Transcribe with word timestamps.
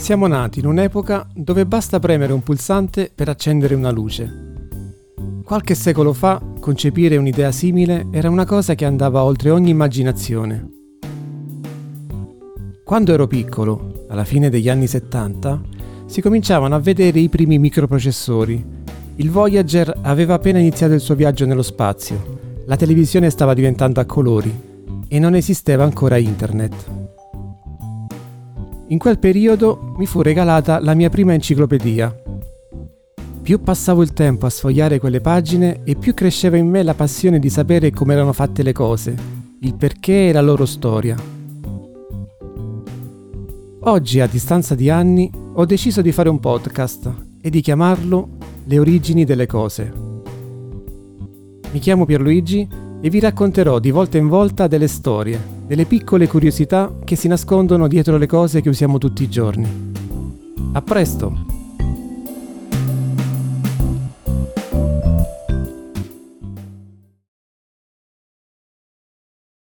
Siamo 0.00 0.26
nati 0.26 0.60
in 0.60 0.66
un'epoca 0.66 1.28
dove 1.34 1.66
basta 1.66 1.98
premere 1.98 2.32
un 2.32 2.42
pulsante 2.42 3.12
per 3.14 3.28
accendere 3.28 3.74
una 3.74 3.90
luce. 3.90 4.64
Qualche 5.44 5.74
secolo 5.74 6.14
fa 6.14 6.42
concepire 6.58 7.18
un'idea 7.18 7.52
simile 7.52 8.06
era 8.10 8.30
una 8.30 8.46
cosa 8.46 8.74
che 8.74 8.86
andava 8.86 9.22
oltre 9.22 9.50
ogni 9.50 9.68
immaginazione. 9.68 10.68
Quando 12.82 13.12
ero 13.12 13.26
piccolo, 13.26 14.06
alla 14.08 14.24
fine 14.24 14.48
degli 14.48 14.70
anni 14.70 14.86
70, 14.86 15.60
si 16.06 16.22
cominciavano 16.22 16.74
a 16.74 16.80
vedere 16.80 17.20
i 17.20 17.28
primi 17.28 17.58
microprocessori. 17.58 18.64
Il 19.16 19.30
Voyager 19.30 19.98
aveva 20.00 20.32
appena 20.32 20.58
iniziato 20.58 20.94
il 20.94 21.00
suo 21.00 21.14
viaggio 21.14 21.44
nello 21.44 21.62
spazio, 21.62 22.38
la 22.64 22.76
televisione 22.76 23.28
stava 23.28 23.52
diventando 23.52 24.00
a 24.00 24.06
colori 24.06 24.60
e 25.06 25.18
non 25.18 25.34
esisteva 25.34 25.84
ancora 25.84 26.16
internet. 26.16 26.99
In 28.90 28.98
quel 28.98 29.20
periodo 29.20 29.94
mi 29.98 30.04
fu 30.04 30.20
regalata 30.20 30.80
la 30.80 30.94
mia 30.94 31.10
prima 31.10 31.32
enciclopedia. 31.32 32.12
Più 33.40 33.60
passavo 33.62 34.02
il 34.02 34.12
tempo 34.12 34.46
a 34.46 34.50
sfogliare 34.50 34.98
quelle 34.98 35.20
pagine 35.20 35.82
e 35.84 35.94
più 35.94 36.12
cresceva 36.12 36.56
in 36.56 36.68
me 36.68 36.82
la 36.82 36.94
passione 36.94 37.38
di 37.38 37.48
sapere 37.50 37.92
come 37.92 38.14
erano 38.14 38.32
fatte 38.32 38.64
le 38.64 38.72
cose, 38.72 39.14
il 39.60 39.76
perché 39.76 40.28
e 40.28 40.32
la 40.32 40.40
loro 40.40 40.66
storia. 40.66 41.16
Oggi, 43.82 44.18
a 44.18 44.26
distanza 44.26 44.74
di 44.74 44.90
anni, 44.90 45.30
ho 45.52 45.64
deciso 45.64 46.02
di 46.02 46.10
fare 46.10 46.28
un 46.28 46.40
podcast 46.40 47.12
e 47.40 47.48
di 47.48 47.60
chiamarlo 47.60 48.28
Le 48.64 48.78
origini 48.80 49.24
delle 49.24 49.46
cose. 49.46 49.92
Mi 51.70 51.78
chiamo 51.78 52.06
Pierluigi 52.06 52.68
e 53.00 53.08
vi 53.08 53.20
racconterò 53.20 53.78
di 53.78 53.92
volta 53.92 54.18
in 54.18 54.26
volta 54.26 54.66
delle 54.66 54.88
storie, 54.88 55.59
delle 55.70 55.84
piccole 55.84 56.26
curiosità 56.26 56.92
che 57.04 57.14
si 57.14 57.28
nascondono 57.28 57.86
dietro 57.86 58.16
le 58.16 58.26
cose 58.26 58.60
che 58.60 58.68
usiamo 58.68 58.98
tutti 58.98 59.22
i 59.22 59.28
giorni. 59.28 59.92
A 60.72 60.82
presto! 60.82 61.49